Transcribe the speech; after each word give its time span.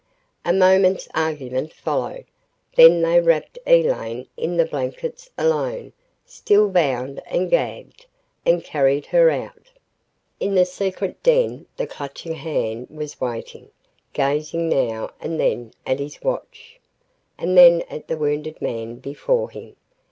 A 0.43 0.51
moment's 0.51 1.07
argument 1.13 1.73
followed, 1.73 2.25
then 2.75 3.03
they 3.03 3.21
wrapped 3.21 3.59
Elaine 3.67 4.25
in 4.35 4.57
the 4.57 4.65
blankets 4.65 5.29
alone, 5.37 5.93
still 6.25 6.69
bound 6.69 7.21
and 7.27 7.51
gagged, 7.51 8.07
and 8.43 8.63
carried 8.63 9.05
her 9.05 9.29
out......... 9.29 9.67
In 10.39 10.55
the 10.55 10.65
secret 10.65 11.21
den, 11.21 11.67
the 11.77 11.85
Clutching 11.85 12.33
Hand 12.33 12.87
was 12.89 13.21
waiting, 13.21 13.69
gazing 14.11 14.69
now 14.69 15.11
and 15.21 15.39
then 15.39 15.71
at 15.85 15.99
his 15.99 16.19
watch, 16.23 16.79
and 17.37 17.55
then 17.55 17.83
at 17.87 18.07
the 18.07 18.17
wounded 18.17 18.59
man 18.59 18.95
before 18.95 19.51
him. 19.51 19.75